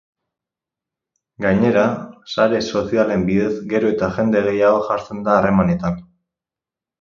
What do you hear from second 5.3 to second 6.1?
harremanetan.